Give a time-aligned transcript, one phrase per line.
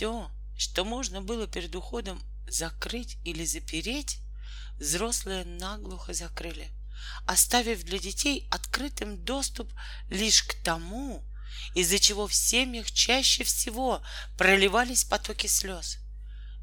[0.00, 4.20] Все, что можно было перед уходом закрыть или запереть,
[4.78, 6.70] взрослые наглухо закрыли,
[7.26, 9.70] оставив для детей открытым доступ
[10.08, 11.22] лишь к тому,
[11.74, 14.02] из-за чего в семьях чаще всего
[14.38, 15.98] проливались потоки слез.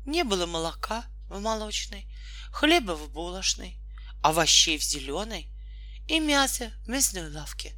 [0.04, 2.08] Не было молока в молочной,
[2.52, 3.78] хлеба в булочной,
[4.24, 5.48] овощей в зеленой
[6.08, 7.76] и мяса в мясной лавке.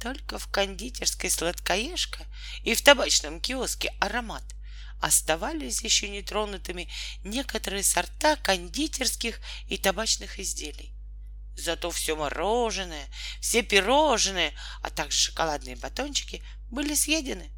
[0.00, 2.24] Только в кондитерской сладкоежка
[2.62, 4.53] и в табачном киоске аромат
[5.00, 6.88] оставались еще нетронутыми
[7.24, 10.94] некоторые сорта кондитерских и табачных изделий.
[11.56, 13.06] Зато все мороженое,
[13.40, 17.50] все пирожные, а также шоколадные батончики были съедены.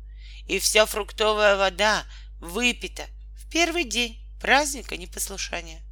[0.46, 2.05] И вся фруктовая вода
[2.38, 5.82] выпита в первый день праздника непослушания.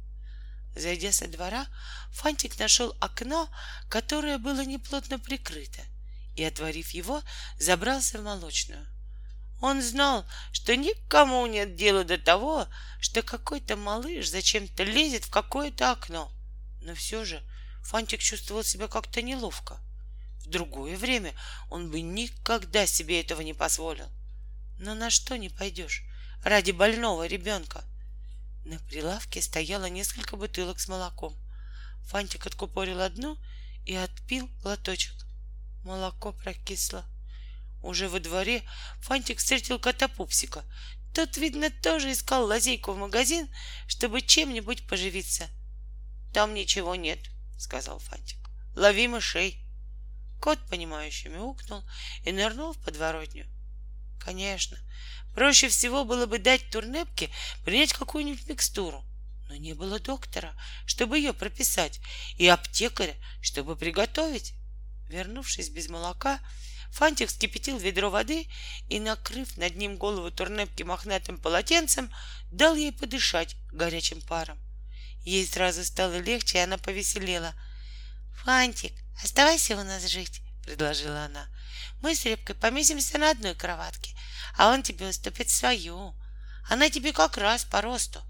[0.75, 1.67] Зайдя со двора,
[2.11, 3.49] Фантик нашел окно,
[3.89, 5.81] которое было неплотно прикрыто,
[6.35, 7.21] и, отворив его,
[7.57, 8.85] забрался в молочную.
[9.61, 12.67] Он знал, что никому нет дела до того,
[12.99, 16.31] что какой-то малыш зачем-то лезет в какое-то окно.
[16.81, 17.41] Но все же
[17.83, 19.79] Фантик чувствовал себя как-то неловко.
[20.39, 21.33] В другое время
[21.69, 24.07] он бы никогда себе этого не позволил.
[24.79, 26.03] Но на что не пойдешь
[26.43, 27.83] ради больного ребенка?
[28.65, 31.35] На прилавке стояло несколько бутылок с молоком.
[32.03, 33.37] Фантик откупорил одну
[33.85, 35.15] и отпил глоточек.
[35.83, 37.05] Молоко прокисло.
[37.85, 38.63] Уже во дворе
[39.01, 40.65] Фантик встретил кота Пупсика.
[41.13, 43.47] Тот, видно, тоже искал лазейку в магазин,
[43.85, 45.47] чтобы чем-нибудь поживиться.
[46.33, 47.19] Там ничего нет,—
[47.59, 48.39] сказал Фантик.—
[48.75, 49.63] Лови мышей.
[50.41, 51.83] Кот, понимающе мяукнул
[52.23, 53.45] и нырнул в подворотню.
[54.19, 54.79] Конечно,
[55.35, 57.29] проще всего было бы дать турнепке
[57.65, 59.05] принять какую-нибудь микстуру,
[59.47, 60.55] но не было доктора,
[60.87, 62.01] чтобы ее прописать,
[62.37, 64.55] и аптекаря, чтобы приготовить.
[65.07, 66.39] Вернувшись без молока,
[66.91, 68.47] Фантик вскипятил ведро воды
[68.89, 72.11] и, накрыв над ним голову турнепки мохнатым полотенцем,
[72.51, 74.57] дал ей подышать горячим паром.
[75.23, 77.53] Ей сразу стало легче, и она повеселела.
[78.43, 81.47] «Фантик, оставайся у нас жить»,— предложила она.
[82.01, 84.15] «Мы с Репкой поместимся на одной кроватке,
[84.55, 86.13] а он тебе уступит свою.
[86.69, 88.21] Она тебе как раз по росту.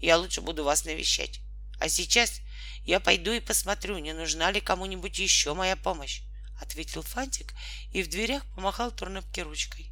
[0.00, 1.40] Я лучше буду вас навещать.
[1.78, 2.40] А сейчас
[2.84, 6.22] я пойду и посмотрю, не нужна ли кому-нибудь еще моя помощь»,—
[6.60, 7.54] ответил Фантик
[7.92, 9.90] и в дверях помахал Турнепке ручкой.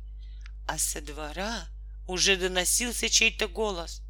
[0.66, 1.66] А со двора
[2.06, 4.02] уже доносился чей-то голос.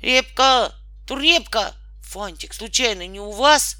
[0.00, 0.74] «Репка,
[1.06, 1.74] Турепка!
[2.02, 3.76] Фантик, случайно не у вас?